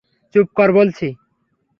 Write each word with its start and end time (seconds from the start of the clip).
চুপ 0.35 0.47
কর 0.55 0.69
বলছি। 0.71 1.07